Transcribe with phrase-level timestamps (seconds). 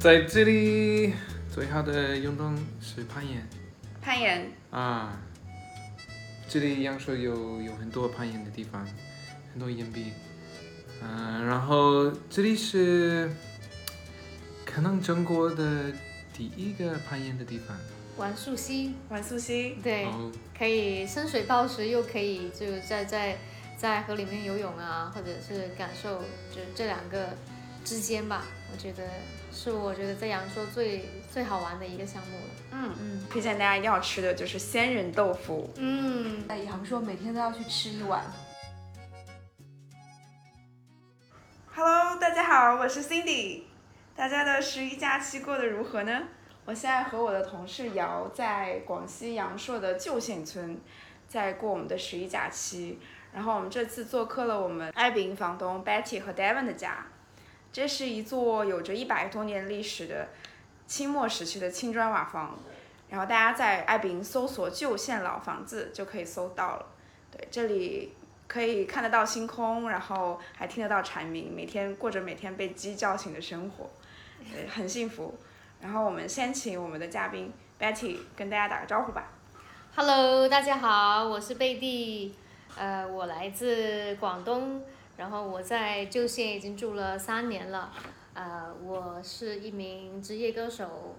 [0.00, 1.12] 在这里
[1.52, 3.46] 最好的运动是攀岩
[4.00, 5.20] 攀岩，啊。
[6.48, 8.82] 这里阳朔有有很多攀岩的地方，
[9.52, 10.12] 很多岩壁。
[11.02, 13.30] 嗯、然后这里是
[14.64, 15.92] 可能中国的
[16.32, 17.76] 第一个攀岩的地方。
[18.16, 23.36] 玩溯溪，玩溯溪，对，哦，可以深水暴石，又可以就在在
[23.76, 27.36] 在河里面游泳啊，或者是感受就这两个
[27.84, 29.02] 之间吧，我觉得
[29.52, 32.54] 是我觉得在阳朔最最好玩的一个项目了。
[32.72, 35.70] 嗯，嗯推荐大家一定要吃的就是仙人豆腐。
[35.76, 38.24] 嗯，在阳朔每天都要去吃一碗。
[41.74, 43.62] Hello，大家好，我是 Cindy。
[44.16, 46.22] 大家的十一假期过得如何呢？
[46.64, 50.78] 我现在和我的同事瑶在广西阳朔的旧县村，
[51.26, 52.98] 在过我们的十一假期。
[53.32, 57.06] 然后我们这次做客了我们爱丙房东 Betty 和 Devon 的家。
[57.72, 60.28] 这是一座有着一百多年历史的
[60.86, 62.58] 清末时期的青砖瓦房。
[63.08, 66.86] 然后大家在爱丙搜索旧县老房子就可以搜到了。
[67.32, 68.12] 对，这里
[68.46, 73.90] 可以看得到星空，然后还听得到蝉鸣，每天过着每天被鸡叫醒的生活，
[74.52, 75.36] 对，很幸福。
[75.80, 79.24] 然后我们先请我们的嘉宾 Betty 跟大家打个招呼吧。
[79.96, 82.36] Hello，大家好，我是贝蒂，
[82.76, 84.84] 呃，我来自广东，
[85.20, 87.92] 然后我在旧县已经住了三年了，
[88.32, 91.14] 呃，我是一名职业歌手，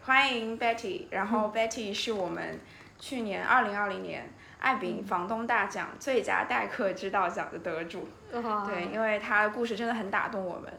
[0.00, 2.58] 欢迎 Betty，然后 Betty 是我们
[2.98, 8.08] 去年二零二零年爱丙房东大奖最佳待客之道奖的得主。
[8.32, 10.72] 哇对，因为他的故事真的很打动我们。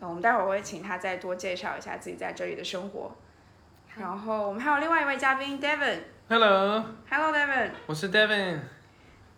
[0.00, 3.10] 嗯，我们待会儿会请他再多介绍一下自己在这里的生活。
[3.96, 5.98] 然后我们还有另外一位嘉宾 Devon。
[6.28, 8.60] Hello，Hello Devon，我是 Devin，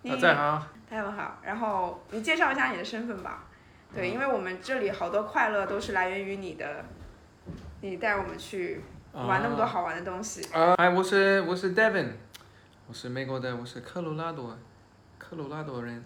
[0.03, 0.67] 你大家好。
[0.95, 1.39] Devon 好。
[1.43, 3.45] 然后你介绍一下你的身份吧。
[3.93, 6.85] 对，因为我们这里好多快乐都是来源于你的，
[7.81, 8.81] 你带我们去
[9.13, 10.43] 玩那么多好玩的东西。
[10.53, 12.11] 啊，哎，我是我是 Devin，
[12.89, 14.59] 我是美国的，我是科罗拉多，
[15.17, 16.05] 科罗拉多人，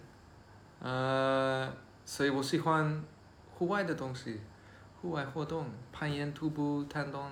[0.81, 1.71] 呃，
[2.05, 3.03] 所以我喜欢
[3.55, 4.39] 户外的东西，
[5.01, 7.31] 户外活动，攀岩、徒步、探洞，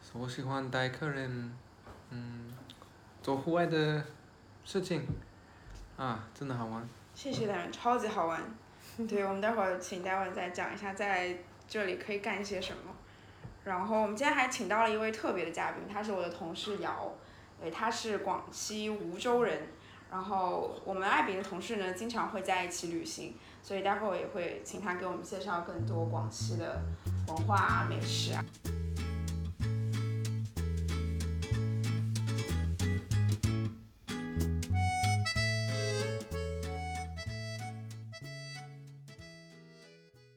[0.00, 1.52] 所以我喜欢带客人，
[2.08, 2.46] 嗯，
[3.20, 4.02] 做户外的
[4.64, 5.06] 事情，
[6.00, 6.82] 啊，真的好玩。
[7.14, 8.40] 谢谢 Devon，超级好玩。
[9.06, 11.36] 对，我们待会儿请 Devon 再讲一下在
[11.68, 12.94] 这里可以干些什么。
[13.64, 17.12] 然后我们今天还请到了一位特别的嘉宾，他是我的同事姚，
[17.60, 19.68] 对，他是广西梧州人。
[20.10, 26.80] 然后我们爱丙的同事呢，经常会在一起旅行，所以待会儿也会请他给我们介绍更多广西的
[27.28, 28.42] 文化啊、美食啊。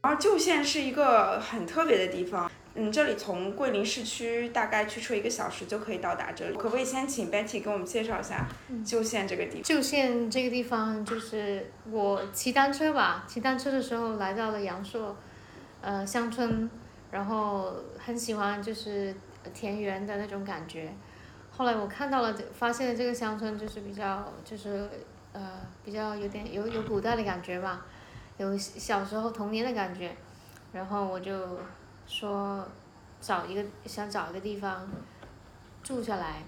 [0.04, 6.58] 然后旧县是一个很特别的地方，嗯，这里从桂林市区大概驱车一个小时就可以到达这里。
[6.58, 8.46] 可不可以先请 Betty 给我们介绍一下
[8.86, 9.64] 旧县这个地方？
[9.64, 15.16] 旧县这个地方，就是我骑单车吧，骑单车的时候来到了阳朔，
[15.80, 16.70] 呃，乡村，
[17.10, 19.16] 然后很喜欢就是
[19.54, 20.94] 田园的那种感觉。
[21.50, 24.90] 后来我看到了，发现了这个乡村就是比较就是
[25.32, 27.86] 呃比较有点有有古代的感觉吧，
[28.38, 30.16] 有小时候童年的感觉，
[30.72, 31.32] 然后我就
[32.06, 32.68] 说
[33.22, 34.88] 找一个想找一个地方
[35.82, 36.44] 住下来。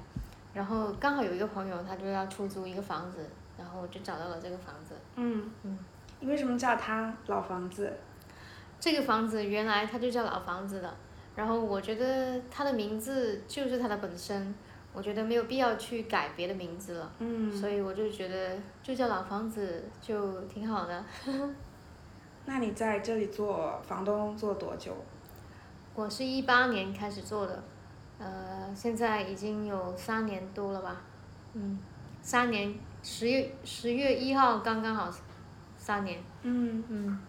[0.53, 4.95] 然后刚好有一个朋友，他就要出租一个房子，然后我就找到了这个房子。
[5.15, 5.77] 嗯嗯，
[6.21, 7.91] 你为什么叫它老房子？
[8.79, 10.95] 这个房子原来它就叫老房子的，
[11.35, 14.55] 然后我觉得它的名字就是它的本身，
[14.93, 21.03] 我觉得没有必要去改别的名字了，嗯，所以我就觉得就叫老房子就挺好的。
[22.45, 24.95] 那你在这里做房东做多久？
[25.95, 27.63] 我是一八年开始做的，
[28.19, 31.01] 呃，现在已经有三年多了吧，
[31.53, 31.79] 嗯，
[32.21, 35.09] 三年十月十月一号刚刚好
[35.77, 37.19] 三年，嗯，嗯，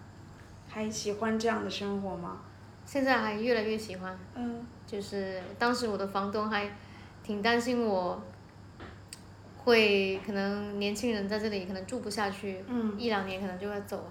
[0.69, 2.41] 还喜欢这样的生活吗？
[2.85, 4.17] 现在还越来越喜欢。
[4.35, 6.71] 嗯就是当时我的房东还
[7.25, 8.23] 挺担心我
[9.57, 14.09] 会可能年轻人在这里可能住不下去，嗯一两年可能就要走。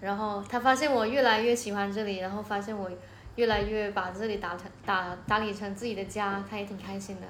[0.00, 2.90] 然后他发现我越来越喜欢这里，然后发现我
[3.36, 7.26] 越来越把这里打成打打理成自己的家，他也挺开心的。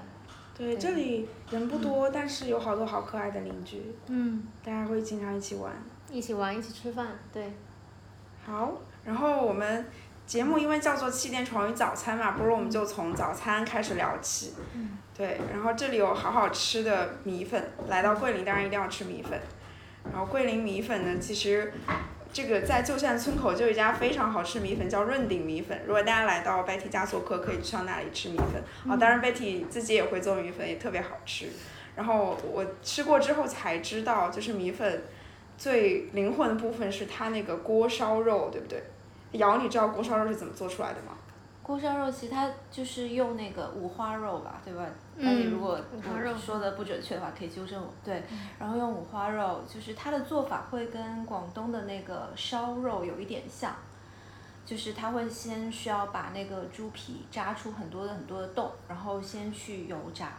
[0.56, 5.72] 对，这里人不多，但是有好多好可爱的邻居，嗯，大家会经常一起玩。
[6.10, 7.50] 一起玩，一起吃饭，对。
[8.44, 8.72] 好，
[9.04, 9.86] 然后我们
[10.26, 14.54] 节目因为叫做《气垫床与早餐》嘛，不如我们就从早餐开始聊起。
[14.74, 19.38] 嗯对，然后这里有好好吃的米粉，来到桂林当然一定要吃米粉。
[20.10, 21.72] 然后桂林米粉呢，其实
[22.32, 25.80] 这个在旧县村口就有一家非常好吃米粉，叫润鼎米粉。
[25.86, 28.62] 如果大家来到 Betty 家做客，可以去到那里吃米粉。
[28.88, 31.46] 啊，当然 Betty 自己也会做米粉，也特别好吃。
[31.96, 35.02] 然后我吃过之后才知道，就是米粉
[35.58, 38.80] 最灵魂的部分是它那个锅烧肉，对不对？
[39.32, 41.16] 瑶，你知道锅烧肉是怎么做出来的吗？
[41.70, 44.84] 锅烧肉其实它就是用那个五花肉吧，对吧？
[45.16, 47.88] 嗯那你如果五花肉我说的不准确的话，可以纠正我。
[48.04, 48.22] 对，
[48.58, 53.74] 然后用五花肉，就是它的做法会跟广东的那个烧肉有一点像，
[54.66, 60.32] 就是它会先需要把那个猪皮扎出很多的很多的洞，然后先去油炸，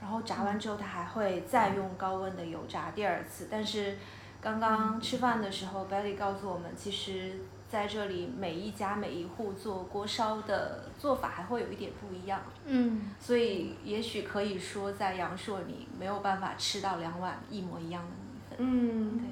[0.00, 3.48] 然后炸完之后它还会再用高温的油炸第二次。
[3.50, 3.96] 但是
[4.40, 7.32] 刚刚吃饭的时候，Belly 告诉我们，其实
[7.70, 18.58] 在这里每一家每一户做锅烧的做法还会有一点不一样，嗯，所以也许可以说在阳朔你没有办法吃到两碗一模一样的米粉。
[18.58, 19.26] 嗯，对。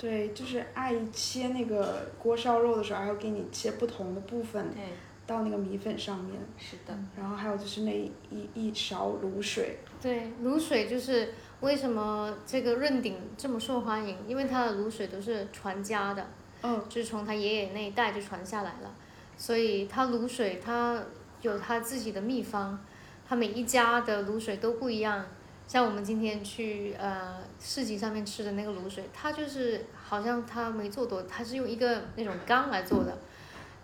[0.00, 4.94] 对，就是阿姨切那个锅烧肉的时候，还会给你切不同的部分对，
[5.26, 9.78] 到那个米粉上面，是的，然后还有就是那一一勺卤水。
[10.00, 16.26] 对，卤水就是为什么这个润鼎这么受欢迎，因为它的卤水都是传家的，
[16.62, 18.90] 嗯就是从他爷爷那一代就传下来了，
[19.36, 21.02] 所以他卤水他
[21.42, 22.78] 有他自己的秘方，
[23.28, 25.24] 他每一家的卤水都不一样。
[25.66, 33.16] 像我们今天去呃市集上面吃的那个卤水，它就是好像它没做多，它是用一个那种缸来做的，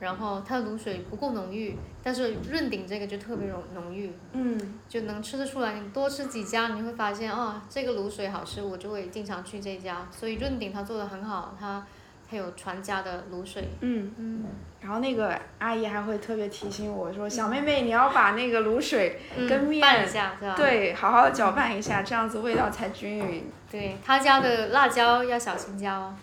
[0.00, 5.78] 然后它的卤水不够浓郁，但是润鼎这个就特别浓浓郁，嗯就能吃得出来。
[5.78, 10.08] 你多吃几家，你会发现哦、这个卤水好吃，我就会经常去这家。
[10.10, 11.86] 所以润鼎它做的很好，它
[12.30, 13.68] 它有传家的卤水。
[13.80, 14.44] 嗯，嗯
[14.80, 20.34] 然后那个阿姨还会特别提醒我说：“小妹妹，你要把那个卤水跟面拌一下？
[20.56, 23.50] 对好好搅拌一下，这样子味道才均匀。
[23.70, 26.14] 对，他家的辣椒要小心椒哦，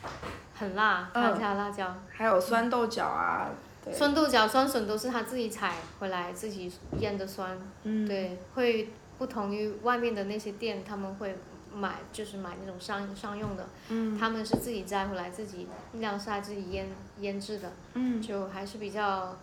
[0.55, 1.93] 很辣，他嗯家辣椒。
[2.09, 3.49] 还有酸豆角啊，
[3.91, 11.35] 酸豆角、酸笋都是他自己采回来自己腌的酸，嗯，对，会不同于外面的那些店，他们会
[11.75, 16.87] 买就是买那种商商用的，嗯他们是自己摘回来自己晾晒自己腌
[17.19, 19.37] 腌制的，嗯，就还是比较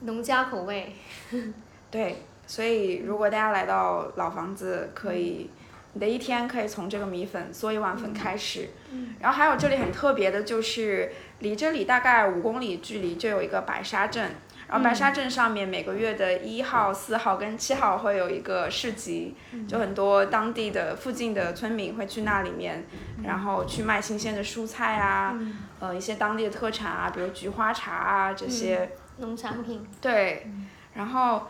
[0.00, 0.92] 农家口味。
[1.90, 5.50] 对，所以如果大家来到老房子，可以，
[5.94, 8.70] 你的一天可以从这个米粉嗦一碗粉开始。
[8.90, 14.32] 嗯然后还有这里很特别的就是，离这里大概五公里距离就有一个白沙镇。
[14.68, 19.34] 然后白沙镇上面每个月的一号、四号跟七号会有一个市集，
[19.68, 22.84] 就很多当地的附近的村民会去那里面，
[23.22, 25.38] 然后去卖新鲜的蔬菜啊，
[25.80, 28.90] 呃一些当地的特产啊，比如菊花茶啊这些。
[29.18, 30.46] 农产品，对，
[30.92, 31.46] 然后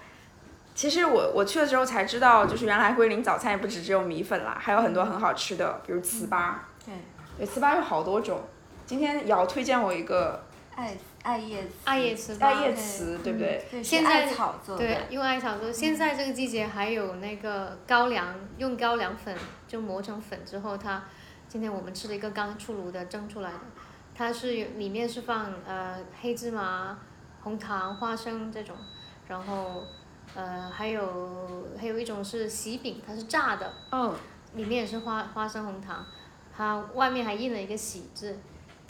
[0.73, 6.53] 其实我我去了之后才知道，就是原来桂林早餐也不止只有米粉啦，还有很多很好吃的，比如糍粑。
[6.85, 6.95] 对，
[7.39, 8.41] 对，糍粑有好多种。
[8.87, 10.46] 今天瑶推荐我一个
[10.77, 12.61] 艾艾叶糍艾叶糍艾粑。
[12.63, 13.67] 叶糍，对不对？
[13.71, 15.73] 对，现在艾草做的，对，用艾草做。
[15.73, 19.35] 现在这个季节还有那个高粱，用高粱粉
[19.67, 21.03] 就磨成粉之后，它
[21.49, 23.61] 今天我们吃了一个刚出炉的蒸出来的，
[24.15, 26.99] 它是有里面是放呃黑芝麻、
[27.41, 28.77] 红糖、花生这种，
[29.27, 29.83] 然后
[30.35, 34.15] 呃还有还有一种是喜饼，它是炸的，嗯，
[34.55, 36.05] 里面也是花花生红糖，
[36.55, 38.39] 它外面还印了一个喜字。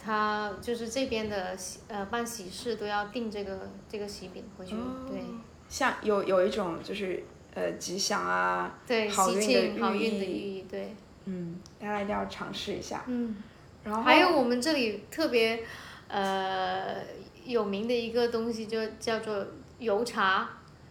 [0.07, 4.73] 它就是这边的喜呃办喜事都要订这个这个喜饼回去，
[5.05, 5.21] 对。
[5.67, 7.21] 像有有一种就是
[7.53, 10.95] 呃吉祥啊，对，喜好运的庆、好运的意寓意，对，
[11.25, 13.03] 嗯，大家一定要尝试一下。
[13.07, 13.35] 嗯，
[13.83, 15.61] 然后还有我们这里特别
[16.07, 17.03] 呃
[17.43, 19.45] 有名的一个东西，就叫做
[19.79, 20.49] 油茶。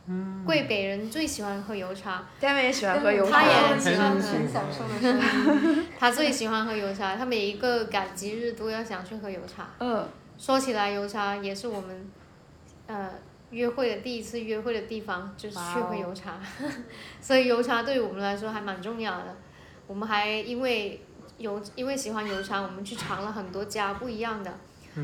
[0.08, 3.40] 嗯，贵北人最喜欢喝油茶，David 也喜欢喝油茶。
[3.40, 5.86] 他也很，喜欢喝很享受的声音。
[5.98, 9.68] 他最喜欢喝油茶，他每一个赶集日都要想去喝油茶。
[9.80, 10.08] 嗯，
[10.38, 12.08] 说起来，油茶也是我们
[12.86, 13.10] 呃
[13.50, 16.38] 约会的第一次约会的地方，就是去喝油茶，
[17.20, 19.36] 所以油茶对于我们来说还蛮重要的。
[19.88, 21.00] 我们还因为
[21.38, 24.52] 油，因为喜欢油茶，我们去尝了很多家不一样的，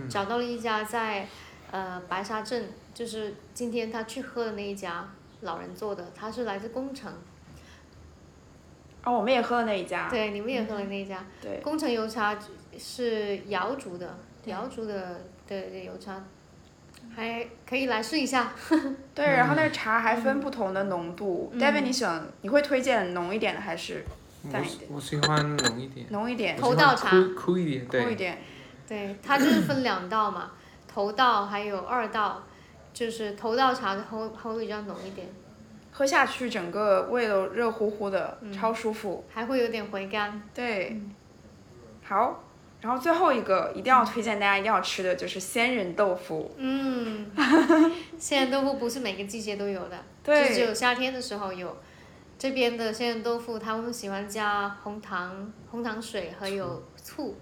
[0.08, 1.26] 找到了一家在
[1.70, 5.08] 呃白沙镇，就是今天他去喝的那一家
[5.40, 7.12] 老人做的，他是来自工程，
[9.04, 10.08] 哦，我们也喝了那一家。
[10.08, 11.24] 对，你们也喝了那一家。
[11.40, 12.36] 对，工程油茶
[12.78, 16.22] 是瑶族的，对瑶族的的的油茶，
[17.14, 18.52] 还可以来试一下。
[19.14, 21.50] 对，然后那个茶还分不同的浓度。
[21.52, 24.04] 嗯 David，你喜欢你会推荐浓一点的还是
[24.52, 28.38] 淡一点喜我喜欢浓一点，浓一点、头道茶苦苦一点，对，苦一点？
[28.86, 30.52] 对，它就是分两道嘛，
[30.86, 32.42] 头道还有二道，
[32.92, 35.26] 就是头道茶的后后味比较浓一点，
[35.90, 39.24] 喝下去整个胃都热乎乎的，嗯超舒服。
[39.32, 40.42] 还会有点回甘。
[40.54, 41.14] 对，嗯
[42.04, 42.44] 好，
[42.80, 47.30] 然后最后一个一定要推荐大家一定要吃的就是仙人豆腐，嗯，
[48.18, 51.76] 仙人豆腐不是每个季节都有的，就只有夏天的时候有。
[52.38, 57.36] 这边的仙人豆腐，他们喜欢加红糖、红糖水和有醋，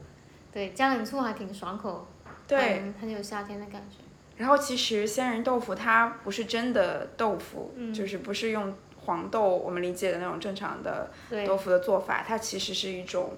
[0.53, 2.07] 对，加点醋还挺爽口，
[2.47, 2.93] 对。
[3.01, 3.97] 很有夏天的感觉。
[4.41, 7.93] 然后其实仙人豆腐它不是真的豆腐，嗯。
[7.93, 11.11] 就是不是用黄豆我们理解的那种正常的，
[11.47, 13.35] 豆腐的做法，它其实是一种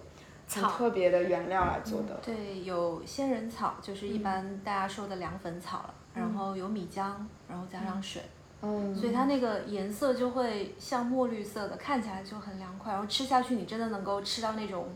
[0.49, 0.71] 很草。
[0.71, 2.21] 特别的原料来做的。
[2.25, 7.11] 对，有仙人草，就是一般大家说的凉粉草了，然后有米浆，
[7.49, 8.23] 然后加上水，
[8.62, 8.94] 嗯。
[8.94, 14.87] 所以它那个颜色就会像墨绿色的，看起来就很凉快，然后吃下去你真的能够吃到那种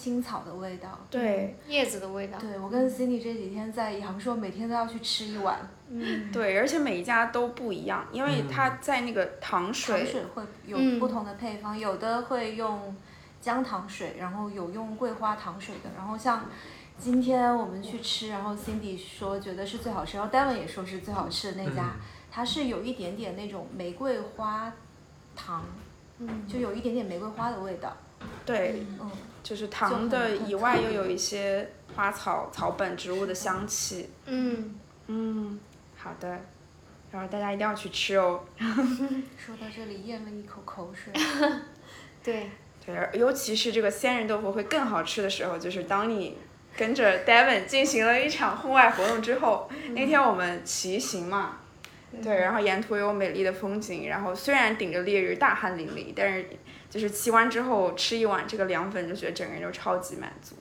[0.00, 0.98] 青草的味道。
[1.10, 2.38] 对叶子的味道。
[2.38, 5.58] 对，我跟 Cindy 这几天在阳朔，每天都要去吃一碗，
[5.90, 12.96] 嗯，对，而且每一家都不一样，因为它在那个糖水糖水，水会有嗯不同的配方，有的会用
[13.40, 16.46] 姜糖水，然后有用桂花糖水的，然后像。
[17.02, 21.94] 今天我们去吃，然后 Cindy 说觉得是最好吃，然后 Devon 也说是最好吃的那家，
[22.30, 24.70] 它是有一点点那种玫瑰花
[25.34, 25.64] 糖，
[26.18, 27.96] 嗯，就有一点点玫瑰花的味道。
[28.44, 29.10] 对，嗯，
[29.42, 34.10] 就是糖的以外又有一些花草草本植物的香气。
[34.26, 35.58] 嗯，嗯，
[35.96, 36.28] 好的，
[37.10, 38.44] 然后大家一定要去吃哦。
[38.58, 41.12] 说到这里咽了一口口水。
[42.22, 42.50] 对，
[42.84, 46.36] 对，尤其是这个仙人豆腐会更好吃的时候，就是当你
[46.76, 51.56] 跟着 Devon 进行了一场户外活动之后，那天我们骑行嘛，
[52.22, 56.46] 对，然后沿途有美丽的风景，然后虽然顶着烈日大汗淋漓，但是
[56.90, 60.56] 就是骑完之后吃一碗这个凉粉，就觉得整个人就超级满足。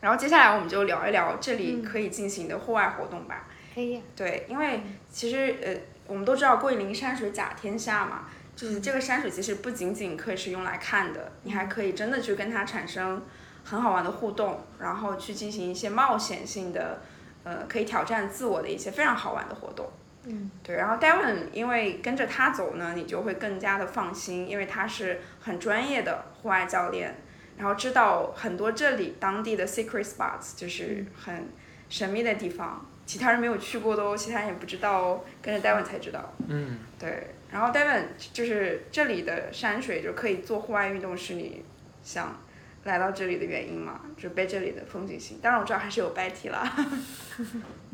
[0.00, 3.46] 然后接下来我们就聊一聊这里可以进行的户外活动吧。
[3.74, 4.00] 可以呀。
[4.16, 5.74] 对，因为其实呃，
[6.06, 8.24] 我们都知道桂林山水甲天下嘛，
[8.54, 13.22] 就是这个山水其实不仅仅可以是用来看的，你还可以真的去跟它产生
[13.64, 17.00] 很好玩的互动，然后去进行一些冒险性的，
[17.44, 19.90] 呃，可以挑战自我的一些非常好玩的活动。
[20.28, 27.14] 嗯，对，然后 Devon 因为跟着他走呢，你就会更加的放心，因为他是很专业的户外教练，
[27.56, 31.46] 然后知道很多这里当地的 secret spots，就是很
[31.88, 36.34] 神秘的地方，其他人没有去过的哦，其他人也不知道哦，跟着 Devon 才知道。
[36.48, 41.64] 嗯，对，然后 Devon 就是这里的山水就可以做户外运动，是你
[42.02, 42.36] 想
[42.82, 44.00] 来到这里的原因嘛？
[44.16, 45.40] 就被这里的风景吸引。
[45.40, 46.74] 当然我知道还是有 Betty 啦。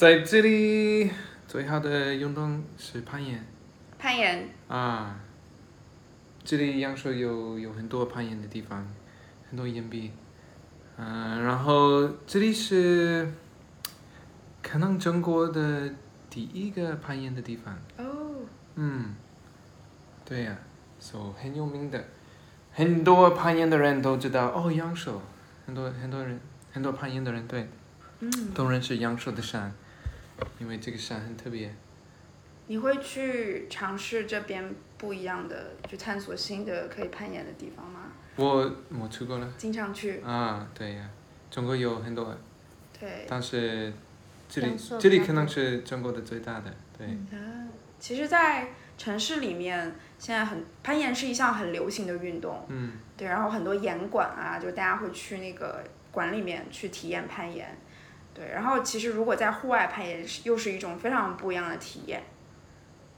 [0.00, 1.10] 在这里
[1.46, 3.44] 最好的运动是攀岩。
[3.98, 5.20] 攀岩，啊。
[6.42, 8.90] 这里阳朔有有很多攀岩的地方，
[9.50, 10.10] 很多岩壁，
[10.96, 13.30] 嗯、然后这里是
[14.62, 15.90] 可能中国的
[16.30, 17.78] 第一个攀岩的地方。
[17.98, 18.36] 哦，
[18.76, 19.14] 嗯，
[20.24, 20.56] 对呀、
[20.98, 22.02] so 很有名的，
[22.72, 24.46] 很多攀岩的人都知道。
[24.46, 25.20] 哦，阳朔，
[25.66, 26.40] 很多很多人，
[26.72, 27.68] 很多攀岩的人对，
[28.20, 29.74] 嗯，都认识阳朔的山，
[30.58, 31.74] 因为这个山很特别。
[32.66, 38.12] 你会去尝试这边不一样的，去探索新的可以攀岩的地方吗？
[38.36, 39.52] 我我去过了。
[39.58, 41.10] 经常去，啊，对呀、
[41.50, 42.36] 中国有很多，
[42.98, 43.92] 对，但是
[44.48, 47.68] 这里这里可能是中国的最大的，对，嗯，
[47.98, 52.92] 其实，在城市里面，现在很攀岩是一项很流行的运动，嗯。
[53.16, 57.76] 对，然后很多岩馆啊，就大家会去那个馆里面去体验攀岩，
[58.40, 62.22] 对，然后其实如果在户外攀岩，是又是一种非常不一样的体验。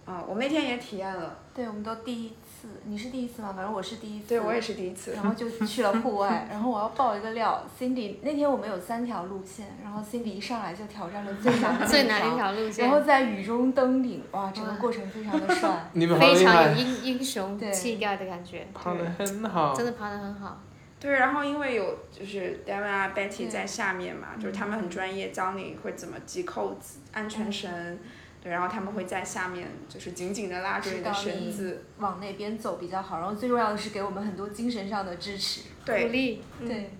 [0.05, 3.53] 啊，我们那天也体验了，对，我们都第一次，你是第一次吗？
[3.55, 4.31] 反正我是第一次。
[4.31, 5.13] 对我也是第一次。
[5.13, 15.89] 然后就去了户外，然后我要爆一个料，Cindy 那天我们有三条路线，然后 Cindy 一上来就挑战了最难的最难的一条路线然，后在雨中登顶，哇，整个过程非常的帅。
[15.93, 20.61] 你们非常有，英英雄对气概的感觉，爬得很好真，的爬得很好。
[21.03, 27.99] 对，然后因为有就是 Devon 啊 Betty 在下面嘛，就是他们很专业，教你会怎么系扣子、安全绳，
[28.41, 35.63] 对，然后他们会在下面就是紧紧的拉着你的绳子，往那边走比较好，然后最重要的是给我们很多精神上的支持。
[35.63, 36.91] 鼓对励，嗯，对，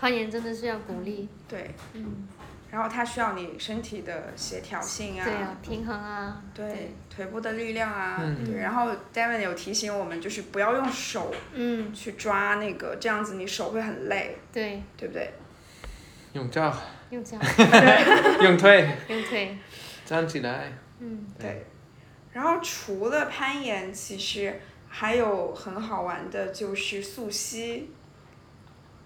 [0.00, 2.26] 攀岩真的是要鼓励，对，嗯，
[2.70, 8.44] 然后它需要你身体的协调性啊，对啊，平衡啊，对，腿部的力量啊，嗯。
[8.44, 15.30] 对，然后 David 有提醒我们，就是不要用手嗯，去抓那个，这样子你手会很累，对，对不对？
[16.32, 16.74] 用脚，
[17.10, 17.36] 用脚，
[18.42, 19.58] 用腿，用腿，
[20.06, 21.66] 站起来，嗯，对。
[22.32, 27.90] 然后除了攀岩，其实还有很好玩的就是溯溪。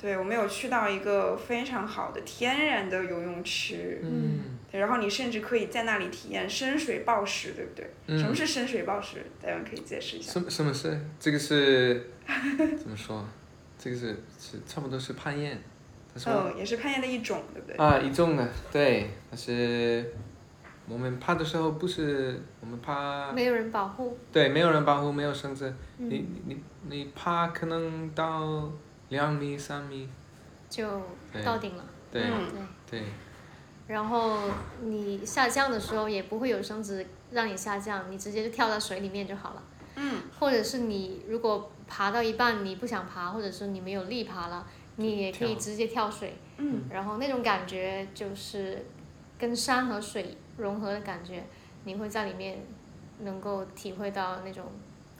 [0.00, 4.59] 对，我们有去到一个非常好的天然的游泳池，嗯。
[4.63, 8.19] 对，然后你甚至可以在那里体验深水暴食，对不对？
[8.19, 9.25] 什么嗯，是深水暴食？
[9.43, 10.33] 大家可以解释一下。
[10.33, 12.11] 什么什么是这个是
[12.76, 13.25] 怎么说？
[13.78, 15.61] 这个是是差不多是攀岩，
[16.12, 17.76] 但是我嗯，也是攀岩的一种，对不对？
[17.76, 20.12] 啊，一种的，对，但是
[20.88, 24.16] 我们爬的时候不是我们爬，没有人保护。
[24.33, 28.71] 对，没有人保护，没有绳子，嗯你你你爬可能到
[29.11, 30.09] 两米三米，
[30.69, 31.02] 就
[31.45, 31.85] 到顶了。
[32.11, 33.09] 对、嗯对，对
[33.87, 34.38] 然后
[34.83, 39.62] 你下降的时候也不会有绳子让你下降，你直接就跳到水里面就好了。
[39.97, 46.37] 嗯，或者是你如果爬到一半你不想爬，或者是你没有力爬了，你也可以直接跳水。
[46.57, 48.87] 嗯，然后那种感觉就是
[49.38, 51.45] 跟山和水融合的感觉，
[51.85, 52.64] 你会在里面
[53.21, 54.64] 能够体会到那种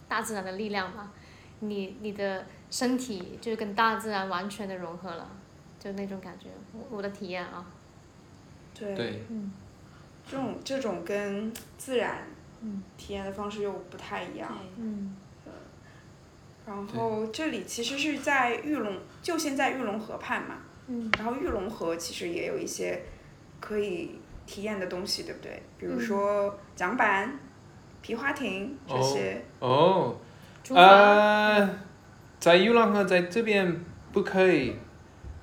[0.09, 1.12] 大自然的力量吧。
[1.61, 5.28] 你你的身体就是跟大自然完全的融合了，
[5.78, 7.64] 就那种感觉，我我的体验啊。
[8.78, 9.52] 对，对嗯
[10.31, 12.26] 这种这种跟自然
[12.62, 14.50] 嗯体验的方式又不太一样。
[14.76, 15.16] 嗯
[16.66, 20.57] 然后这里其实是在玉龙，就现在玉龙河畔嘛。
[20.87, 23.02] 嗯然后玉龙河其实也有一些
[23.61, 25.62] 可以体验的东西，对不对？
[25.78, 27.38] 比如嗯说桨板、
[28.00, 29.43] 皮划艇这些。
[29.61, 30.16] 哦，
[30.71, 31.69] 呃，
[32.40, 34.75] 在玉龙河在这边不可以，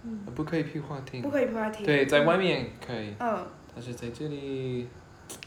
[0.03, 0.20] 嗯。
[0.36, 1.86] 不可以皮划艇不，可以皮划艇。
[1.86, 4.88] 对，在外面可以，嗯，但是在这里，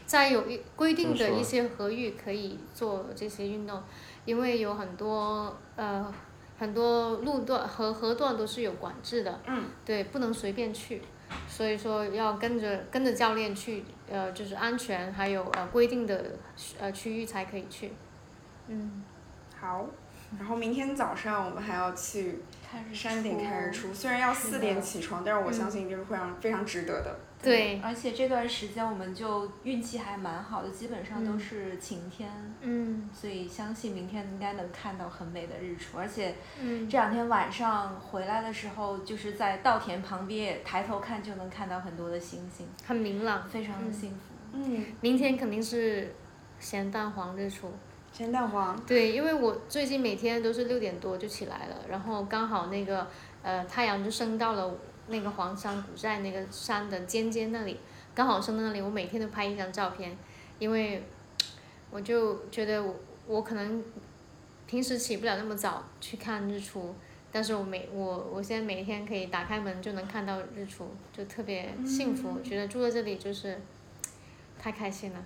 [0.05, 3.81] 在有一规定的一些河域可以做这些运动，
[4.25, 6.13] 因为有很多呃
[6.57, 11.01] 很多路段和河段都是有管制的，嗯，对，不能随便去，
[11.47, 16.31] 所以说要跟着跟着教练去，呃，就是安全还有呃规定的
[16.79, 17.91] 呃区域才可以去，
[18.67, 19.03] 嗯，
[19.59, 19.85] 好。
[20.39, 22.39] 然后明天早上我们还要去
[22.93, 23.93] 山顶看日出。
[23.93, 27.19] 虽然要四点起床，但是我嗯相信这是非常非常值得的。
[27.43, 32.29] 对，而且这段时间我们就运气还蛮好的，基本上都嗯是晴天，
[32.61, 35.97] 嗯所以相信明天应该能看到很美的日出。
[35.97, 44.17] 而且嗯这两天晚上回来的时候，就是在稻田旁边抬头看就能看到很多的星星，很明朗，非常的嗯幸福。
[44.53, 46.15] 嗯，明天肯定是
[46.59, 47.71] 咸蛋黄日出。
[48.15, 48.79] 咸蛋黄。
[48.85, 53.05] 对，因为我最近每天都是六点多就起来了，然后刚好那个
[53.43, 54.73] 呃太阳就升到了
[55.07, 57.77] 那个黄山古寨那个山的尖尖那里，
[58.13, 60.17] 刚好升到那里，我每天都拍一张照片，
[60.59, 61.03] 因为
[61.91, 62.95] 我就觉得我
[63.27, 63.83] 我可能
[64.65, 66.95] 平时起不了那么早去看日出，
[67.33, 73.59] 但是我每我我现在每天可以打开门就能看到日出，就特别幸福，我觉得住在这里就是
[74.57, 75.21] 太开心了，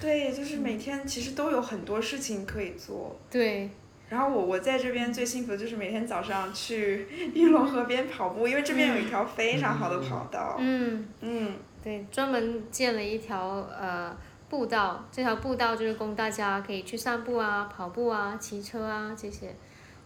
[0.00, 3.18] 对，就是每天其实都有很多事情可以做。
[3.30, 3.68] 对，
[4.08, 10.56] 然后我我在这边最幸福的就是每天早上去 玉龙河边跑步，因为这边有一条非常好的跑道。
[10.58, 11.06] 嗯。
[11.20, 13.46] 嗯，对，专门建了一条
[13.78, 14.16] 呃
[14.48, 19.54] 步道，这条步道就是供大家可以去散步啊、跑步啊、骑车啊这些，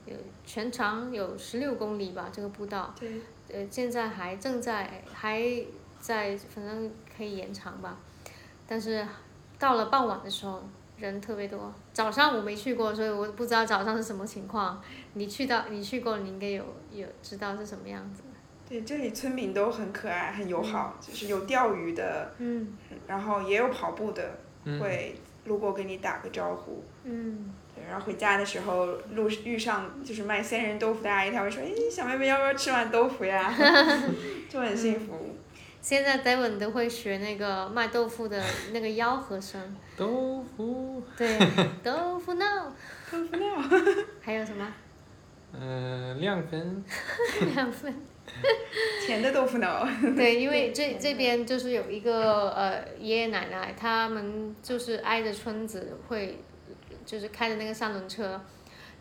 [0.07, 3.21] 有全长有十六公里吧，这个步道，对，
[3.53, 5.41] 呃，现在还正在还
[6.01, 7.97] 在，反正可以延长吧，
[8.67, 9.07] 但是
[9.63, 10.61] 到了傍晚的时候
[10.99, 14.83] 人特别多，早上我没去过，所以我不知道早上是什么情况。
[15.13, 18.25] 你去到你去过，你应该有有知道是什么样子。
[18.69, 26.83] 对，这里村民都很可爱，很友好，就是有钓鱼的，嗯然后也有跑步的，嗯，会路过跟你打个招呼。
[27.05, 27.55] 嗯。
[27.75, 33.51] 对，然后回家的时候路遇上就是卖鲜人豆腐的阿姨，她会说：“哎，小妹妹要不要吃碗豆腐呀？”
[34.51, 35.32] 就很幸福。
[35.83, 38.41] 现在 Devon 都会学那个卖豆腐的
[38.73, 39.61] 那个吆喝声，
[39.97, 41.37] 豆腐，对，
[41.83, 42.47] 豆腐脑，
[43.11, 43.47] 豆腐脑。
[44.23, 44.73] 还有什么
[45.53, 46.85] 呃，亮粉。
[47.53, 47.93] 亮粉？
[49.05, 49.85] 甜的豆腐脑。
[50.17, 56.39] 对，因为这这边就是有一个呃爷爷奶奶，他们就是挨着村子会，
[57.05, 58.41] 就是开着那个三轮车，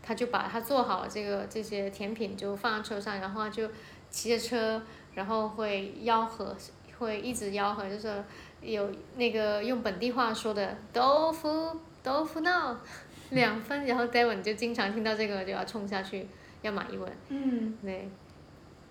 [0.02, 3.70] 他就把他做好了这个这些甜品就放在车上，然后就
[4.10, 4.82] 骑着车，
[5.16, 6.56] 然后会吆喝，
[7.00, 8.24] 会一直吆喝，就是
[8.62, 12.78] 有那个用本地话说的豆腐 豆腐脑
[13.32, 16.28] 两分，然后 Devon 就经常听到这个就要冲下去
[16.62, 18.10] 要买一碗，嗯，对，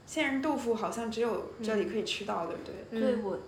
[0.06, 2.74] 仙人豆腐好像只有这里可以吃到，对不对？
[2.90, 3.00] 嗯。
[3.00, 3.38] 对我，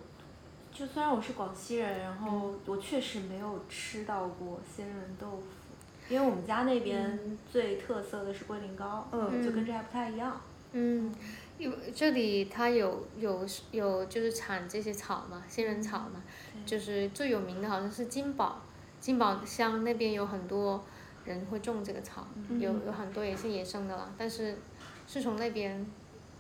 [0.72, 5.44] 就虽然我是广西人，然后我确实没有吃到过仙人豆腐，
[6.08, 7.18] 因为我们家那边
[7.50, 9.44] 最特色的是龟苓膏，嗯。
[9.44, 10.40] 就跟这还不太一样。
[10.72, 11.14] 嗯，
[11.62, 16.20] 有这里它有有有就是产这些草嘛，仙人草嘛，
[16.66, 18.60] 就是最有名的好像是金宝，
[18.98, 20.84] 金宝乡那边有很多
[21.24, 22.26] 人会种这个草，
[22.58, 24.56] 有有很多也是野生的啦，但是
[25.06, 25.86] 是从那边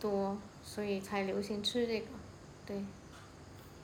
[0.00, 2.06] 多，所以才流行吃这个，
[2.66, 2.84] 对，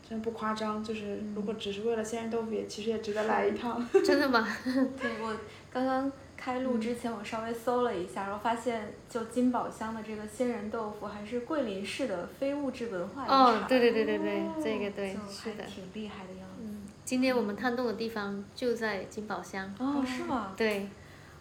[0.08, 3.80] 真不夸张，就是如果只是为了仙人豆腐，也其实也值得来一趟。
[4.04, 4.44] 真的吗？
[5.00, 5.36] 对我
[5.72, 13.36] 刚刚开录之前我稍微搜了一下，然后发现就金宝乡的这个仙人豆腐还是桂林市的非物质文化遗产。
[13.36, 15.64] 哦，对对对对对，这个对，就是的。
[15.64, 16.62] 挺厉害的样子。
[16.62, 19.74] 嗯，今天我们探洞的地方就在金宝乡。
[19.78, 20.54] 哦，是吗？
[20.56, 20.88] 对。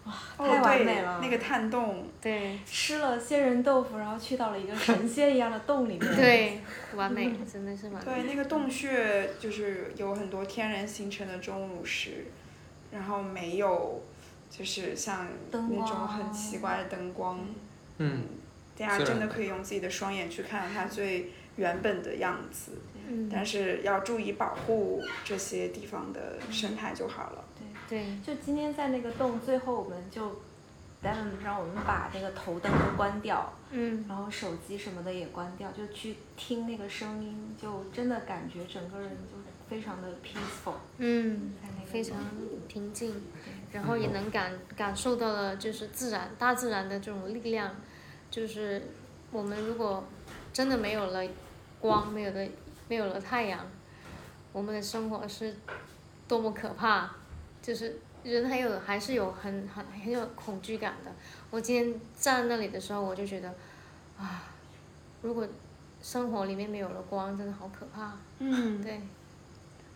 [0.06, 1.20] 哇，哦太完美了。
[1.22, 6.00] 那个探洞，对吃了仙人豆腐，然后去到了一个神仙一样的洞里面。
[6.16, 6.62] 对，
[6.96, 8.02] 完美，真的是完美。
[8.06, 12.26] 对，那个洞穴就是有很多天然形成的钟乳石，
[12.90, 14.02] 然后没有，
[14.50, 17.40] 就是像灯那种光很奇怪的灯光，
[17.98, 18.24] 嗯，
[18.78, 22.72] 大家真的可以用自己的双眼去看它最原本的样子，
[23.08, 27.44] 嗯，但是要注意保护这些地方的生态就好了。
[27.90, 30.28] 对，就今天在那个洞最后，我们就
[31.02, 39.38] Devon 让我们把那个头灯都关掉，嗯，然后手机什么的也关掉，就去听那个声音，就真的感觉整个人就
[39.70, 42.18] 非常的 peaceful，嗯，在那个非常
[42.68, 43.14] 平静，
[43.72, 47.76] 然后也能感感受到了就是自然大自然的这种力量，
[48.32, 48.82] 就是
[49.32, 50.04] 我们如果
[50.54, 51.24] 真的没有了
[51.80, 52.48] 光，没有了
[52.88, 53.66] 没有了太阳，
[54.52, 55.56] 我们的生活是
[56.28, 57.10] 多么可怕，
[57.62, 61.12] 就是人还有还是有很很很有恐惧感的。
[61.52, 63.54] 我今天站那里的时候，我就觉得
[64.18, 64.44] 啊，
[65.22, 65.48] 如果
[66.02, 68.14] 生活里面没有了光，真的好可怕。
[68.40, 69.02] 嗯，对，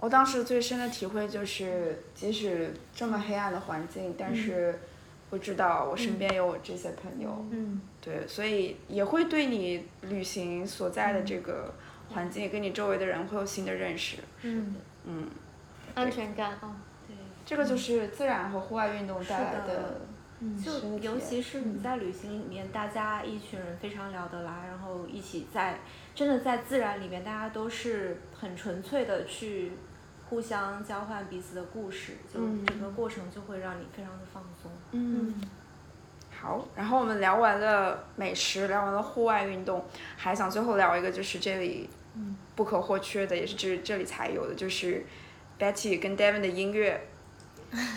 [0.01, 4.77] 我当时最深的体会就是，即使这么黑暗的环境，但是
[5.29, 7.79] 我知道我身边有我这些朋友，嗯。
[8.01, 11.71] 对，所以也会对你旅行所在的这个
[12.09, 14.17] 环境，跟你周围的人会有新的认识。
[14.41, 15.29] 嗯，嗯，
[15.93, 16.75] 安全感啊。
[17.07, 20.01] 对，这个就是自然和户外运动带来的
[20.65, 25.79] 就尤其是你在旅行里面，大家一群人非常聊得来，然后一起在
[26.15, 29.73] 真的在自然里面，大家都是很纯粹的去
[30.31, 34.71] 互相交换彼此的故事，就嗯整个过程就会让你非常的放松。
[34.91, 35.35] 嗯，
[36.31, 39.83] 好，然后我们聊完了美食，聊完了户外运动，
[40.15, 41.89] 还想最后聊一个，就是这里
[42.55, 45.05] 不可或缺的，也是这这里才有的，就是
[45.59, 47.09] Betty 跟 Devin 的音乐。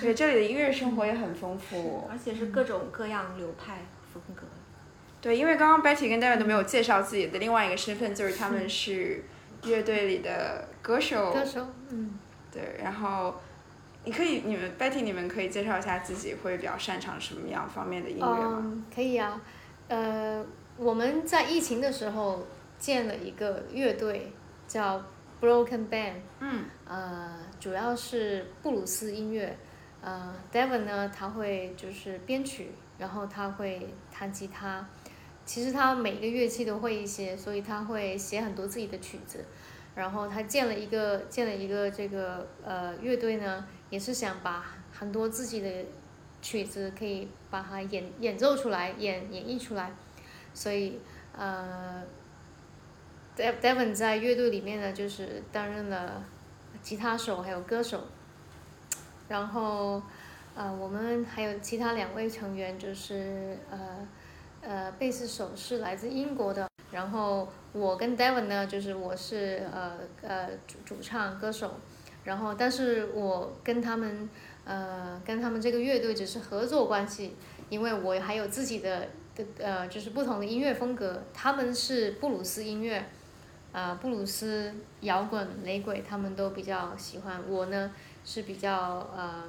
[0.01, 2.07] 对，这里的音乐生活也很丰富。
[2.11, 3.79] 而且是各种各样流派
[4.12, 4.42] 风格。
[5.23, 9.25] 对，因为刚刚 Betty 跟 Devin 都没有介绍自己的另外一个身份，就是他们是
[9.62, 11.33] 乐队里的歌手。
[11.33, 12.18] 歌手，嗯，
[12.55, 13.35] 对，然后
[14.05, 18.62] 你可以，你们 Betty 你们可以介绍一下自己会比较擅长什么样方面的音乐吗？
[18.62, 19.40] 嗯，可以啊，
[19.88, 20.45] 呃，
[20.77, 22.47] 我们在疫情的时候
[22.79, 24.31] 建了一个乐队，
[24.69, 25.03] 叫
[25.40, 29.57] Broken Band，嗯呃，主要是布鲁斯音乐，
[30.01, 34.87] 呃，Devon 呢，他会就是编曲，然后他会弹吉他，
[35.45, 39.45] 其实他每个乐器都会一些，所以他会写很多自己的曲子，
[39.94, 45.70] 然后他建了一个建了一个这个呃乐队呢，也是想把很多自己的
[46.42, 49.92] 曲子可以把它演演奏出来，演演绎出来，
[50.52, 51.00] 所以
[51.37, 52.02] 呃
[53.37, 56.24] ，Dev Devon 在乐队里面呢，就是担任了
[56.83, 58.04] 吉他手还有歌手，
[59.28, 60.02] 然后
[60.54, 64.07] 呃，我们还有其他两位成员，就是呃
[64.61, 71.74] 呃，贝斯手是来自英国的，然后我跟 Devon 呢，就是我是呃呃主主唱歌手，
[72.22, 74.30] 然后但是我跟他们
[74.64, 77.35] 呃跟他们这个乐队只是合作关系，
[77.68, 83.04] 因为我还有自己的的呃就是不同的音乐风格，他们是布鲁斯音乐。
[83.76, 87.42] 呃，布鲁斯、摇滚、雷鬼，他们都比较喜欢。
[87.48, 87.90] 我呢
[88.24, 89.42] 是比较呃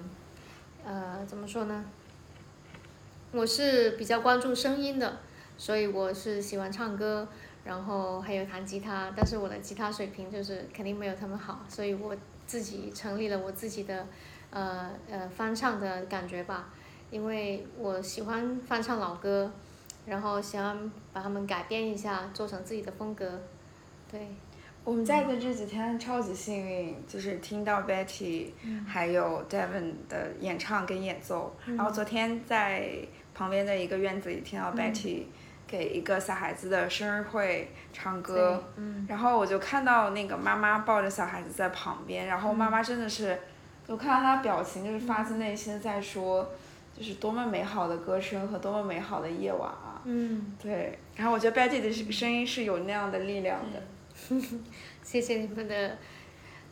[0.83, 1.85] 呃怎么说呢？
[3.31, 5.19] 我是比较关注声音的，
[5.57, 7.27] 所以我是喜欢唱歌，
[7.63, 9.11] 然后还有弹吉他。
[9.15, 12.15] 但是我的吉他水平就是肯定没有他们好，所以我
[12.45, 14.07] 自己成立了我自己的
[14.51, 16.69] 呃呃翻唱的感觉吧，
[17.09, 19.51] 因为我喜欢翻唱老歌，
[20.05, 23.41] 然后想把它们改编一下，做成自己的风格。
[24.11, 24.27] 对，
[24.83, 28.51] 我们在的这几天超级幸运，就是听到 Betty
[28.87, 31.55] 还有 Devon 的演唱跟演奏。
[31.65, 32.99] 然后昨天在
[33.33, 35.23] 旁边的一个院子里听到 Betty
[35.67, 39.05] 给一个小孩子的生日会唱歌，嗯。
[39.09, 43.37] 然后我就看到那个妈妈抱着小孩子在旁边，然后妈妈真的是，
[43.87, 46.49] 我看到她表情就是发自内心的在说，
[46.97, 50.01] 就是多么美好的歌声和多么美好的夜晚啊。
[50.05, 53.81] 嗯，对，然后我觉得 Betty 的声音是有那样的力量的。
[55.03, 55.97] 谢谢你们的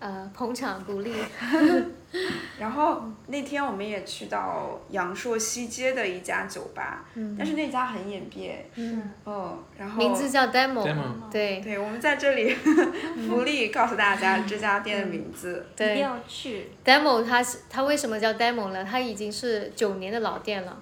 [0.03, 1.13] 呃捧场鼓励。
[2.59, 10.85] 然后那天我们也去到阳朔西街的一家酒吧，嗯但是那家很隐蔽，嗯，哦，然后名字叫 Demo。
[10.85, 12.53] demo 对对，我们在这里
[13.27, 15.65] 福利告诉大家这家店的名字。
[15.75, 16.69] 一定要去。
[16.85, 18.85] ，Demo 它是它为什么叫 Demo 呢？
[18.85, 20.77] 它已经是九年的老店了。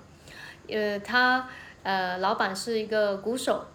[0.68, 1.48] 呃，他
[1.84, 3.66] 呃老板是一个鼓手，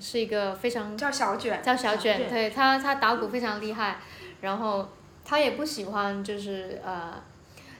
[0.00, 3.98] 是一个非常叫小卷，叫小卷，小卷对他他打鼓非常厉害，
[4.40, 4.88] 然后
[5.24, 7.22] 他也不喜欢就是呃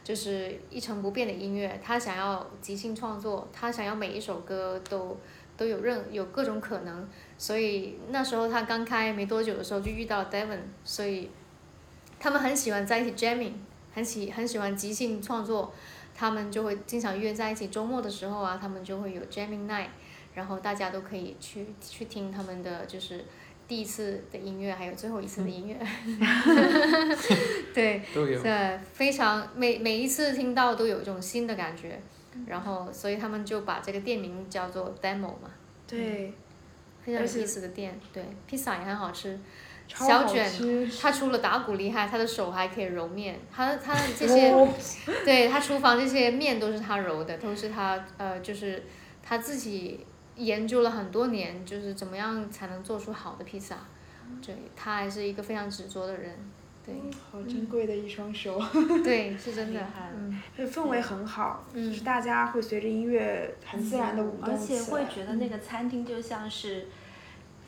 [0.03, 5.17] 就是一成不变的音乐，他想要即兴创作，他想要每一首歌都
[5.57, 11.31] 都有任有各种可能，所以那时候他刚开没多久的时候就遇到了 Devon，所以
[12.19, 13.53] 他们很喜欢在一起 jamming，
[13.93, 15.73] 很喜很喜欢即兴创作，
[16.15, 19.89] 他们就会经常约在一起，周末的时候啊，他们就会有 jamming night，
[20.35, 23.25] 然后大家都可以去去听他们的就是
[23.69, 25.77] 第一次的音乐，还有最后一次的音乐，
[27.75, 28.43] 对， 都有。
[28.43, 32.01] 对，非常每每一次听到都有一种新的感觉，
[32.47, 35.51] 然后所以他们就把这个店名叫做 Demo 嘛，
[35.87, 36.33] 对，
[37.05, 39.39] 非常有意思的店，对，披萨也很好吃。
[39.87, 40.47] 小卷
[41.01, 43.41] 他除了打鼓厉害，他的手还可以揉面。
[43.51, 44.69] 他他这些，哦。
[45.25, 48.83] 对他厨房这些面都是他揉的，都是他呃，就是
[49.23, 50.05] 他自己
[50.39, 53.77] 研究了很多年，就是怎么样才能做出好的披萨。
[54.45, 56.35] 对他还是一个非常执着的人，
[56.85, 56.95] 对。
[57.31, 58.61] 好珍贵的一双手，
[59.03, 59.81] 对， 是真的
[60.15, 60.39] 嗯。
[60.57, 65.05] 这氛围很好，嗯就是大家会随着音乐很自然的舞动而且会。
[65.07, 66.87] 觉得那个餐厅就像是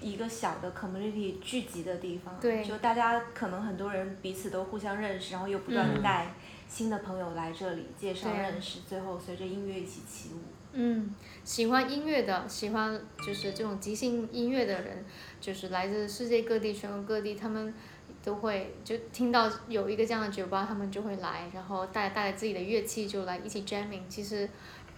[0.00, 2.62] 一个小的 community 聚集的地方，对。
[2.62, 6.34] 就大家可能很多人彼此都互相认识，然后又不断带
[6.68, 10.38] 新的朋友来这里介绍认识，最后随着音乐一起起舞。
[10.72, 15.04] 嗯，喜欢音乐的，喜欢就是这种即兴音乐的人，
[15.40, 17.74] 就是来自世界各地、全国各地，他们
[18.22, 24.02] 都会就听到有一个这样的酒吧，他们就会来，然后带带着自己的乐器就来一起 jamming。
[24.08, 24.48] 其实，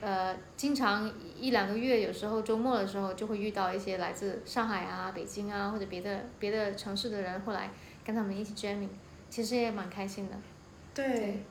[0.00, 7.70] 呃，经常一两个月，有时候周末的时候就会遇到一些来自上海啊、北京啊或者别的别的城市的人会来
[8.04, 8.88] 跟他们一起 jamming，
[9.30, 10.36] 其实也蛮开心的。
[10.94, 11.42] 对，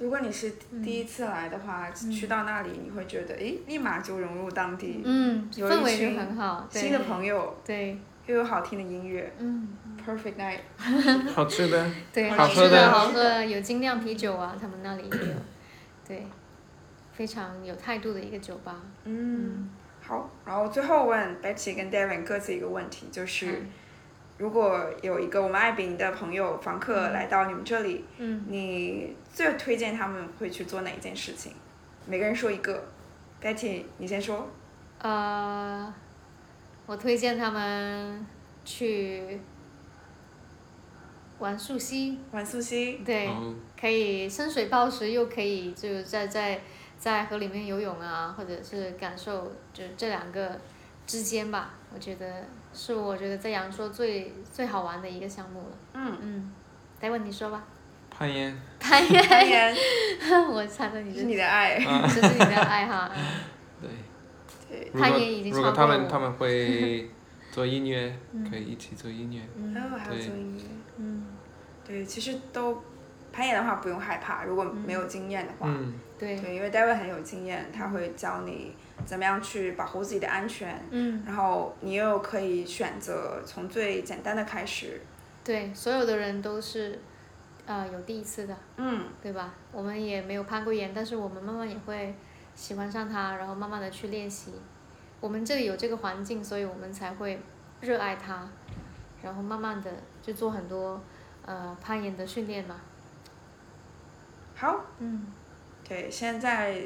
[0.00, 0.52] 如果你是
[0.84, 9.68] 第一次来的话，去到那里你会觉得，诶，立马就融入当地，嗯，有一氛围就群很好，新的朋友，对，又有好听的音乐嗯。
[10.06, 10.60] ，perfect night。
[11.34, 15.34] 好吃的， 对，好吃的好喝的，有精酿啤酒啊，他们那里也有，
[16.06, 16.26] 对，
[17.12, 18.76] 非常有态度的一个酒吧。
[19.04, 19.68] 嗯，
[20.02, 23.66] 好，然后最后问 Betty 跟 Devin 各自一个问题，就是嗯
[24.38, 31.52] 如果有一个我们爱饼的朋友房客来到你们这里，嗯，你最推荐他们会去做哪一件事情？
[32.06, 32.82] 每个人说一个。
[33.42, 34.48] Betty，你先说。
[34.98, 35.92] 呃，
[36.86, 38.26] 我推荐他们
[38.64, 39.38] 去
[41.38, 43.02] 玩溯溪，玩溯溪。
[43.04, 46.60] 对，哦，可以深水暴食，又可以就是在在
[46.98, 50.58] 在河里面游泳啊，或者是感受就这两个
[51.06, 55.76] 之间吧，我觉得是我觉得在阳朔最最好玩的一个项目了。
[55.94, 56.52] 嗯，嗯，
[57.00, 57.64] 待会你说吧。
[58.10, 59.76] 攀岩，攀岩，攀岩
[60.48, 61.78] 我猜到你是，你的爱。
[62.08, 63.10] 这是你的爱好。
[63.14, 63.24] 嗯
[63.80, 63.90] 对。
[64.70, 64.90] 对。
[65.00, 67.10] 攀岩已经如果超过我他们他们会
[67.52, 69.40] 做音乐，嗯可以一起做音乐。
[69.56, 70.62] 嗯然后还有对做音乐。
[70.98, 71.26] 嗯，
[71.86, 72.82] 对，其实都
[73.36, 75.68] 攀岩的话不用害怕，如果没有经验的话。
[75.68, 85.02] 嗯，对，对，因为 David 很有经验，他会教你怎么样去保护自己的安全，嗯，然后你又可以选择从最简单的开始。
[85.44, 86.98] 对，所有的人都是，
[87.66, 89.52] 呃，有第一次的，嗯，对吧？
[89.70, 92.14] 我们也没有攀过岩，但是我们慢慢也会
[92.54, 94.52] 喜欢上它，然后慢慢的去练习。
[95.20, 97.38] 我们这里有这个环境，所以我们才会
[97.82, 98.48] 热爱它，
[99.22, 99.90] 然后慢慢的
[100.22, 100.98] 就做很多
[101.44, 102.80] 呃攀岩的训练嘛。
[104.56, 105.26] 好，嗯，
[105.86, 106.80] 对，现在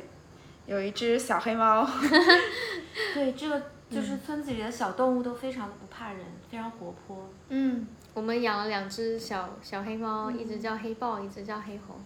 [0.67, 1.87] 有一只小黑猫，
[3.15, 7.31] 对，这个就是村子里的小动物都非常的不怕人，非常活泼。
[7.49, 11.97] 嗯，我们养了两只小小黑猫，一只叫黑豹，一只叫黑红，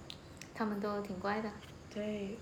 [0.55, 1.51] 它们都挺乖的。
[1.93, 2.37] 对。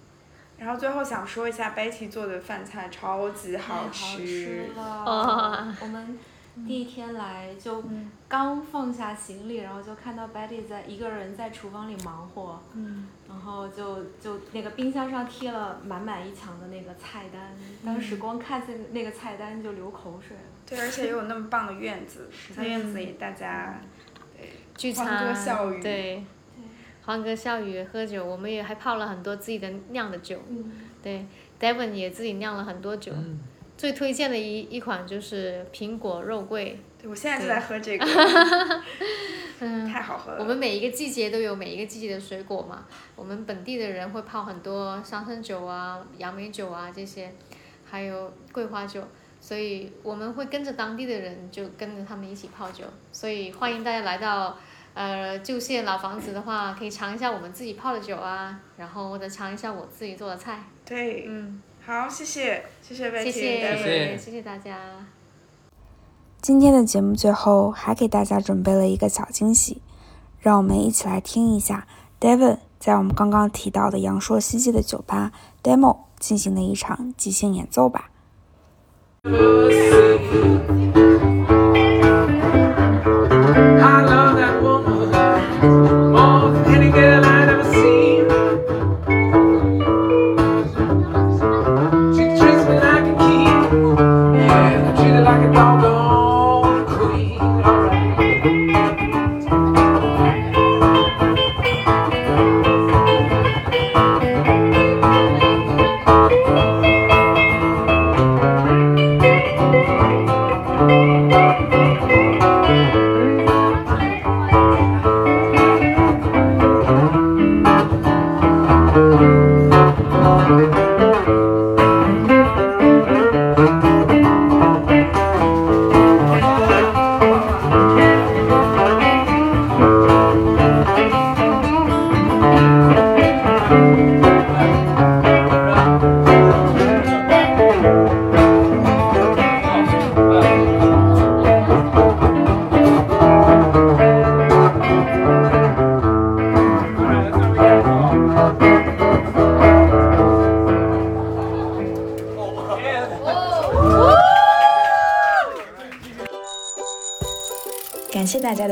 [0.58, 4.70] 然后最后想说一下，Betty 做的饭菜超级太好吃吃。
[4.76, 5.04] 了。
[5.04, 6.18] 哦我们
[6.66, 8.10] 第一天来就嗯。
[8.28, 17.52] 刚放下行李，然后就看到 Betty 在一个人在厨房里忙活，嗯，然后就就那个冰箱上贴了满满一墙的那个菜单，
[17.84, 20.42] 当时光看见那个菜单就流口水了。
[20.64, 23.78] 对，而且又有那么棒的院子， 在院子里大家
[24.74, 26.24] 聚欢餐，歌笑语对，
[27.04, 30.38] 欢歌笑语，喝酒，我们也还泡了很多自己的酿的酒。
[30.48, 31.26] 嗯，对
[31.60, 33.38] ，Devon 也自己酿了很多酒，嗯，
[33.82, 38.06] 最推荐的一一款就是苹果肉桂，对我现在就在喝这个，
[39.58, 42.86] 嗯，太好喝了我们每一个季节都有每一个季节的水果嘛。
[43.16, 47.34] 我们本地的人会泡很多桑葚酒啊、杨梅酒啊这些，
[47.84, 49.02] 还有桂花酒，
[49.40, 52.84] 所以我们会跟着当地的人，就跟着他们一起泡酒。
[53.10, 54.56] 所以欢迎大家来到
[54.94, 60.62] 呃旧县老房子的话，可以尝一下我们自己泡的酒啊，然后或者尝一下我自己做的菜。
[60.84, 64.78] 对，嗯，好，谢谢，谢谢 Betty，谢谢谢谢谢大家。
[66.40, 69.82] 今天的节目最后还给大家准备了一个小惊喜，
[70.38, 71.88] 让我们一起来听一下
[72.20, 78.10] Devin 在我们刚刚提到的阳朔西街的酒吧 Demo 进行的一场即兴演奏吧。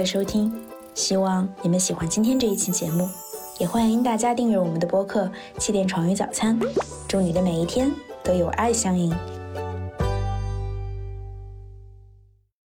[0.00, 0.50] 的收听，
[0.94, 3.06] 希望你们喜欢今天这一期节目，
[3.58, 5.24] 也欢迎大家订阅我们的播客
[5.58, 6.58] 《气垫床与早餐》，
[7.06, 7.92] 祝你的每一天
[8.24, 9.14] 都有爱相迎。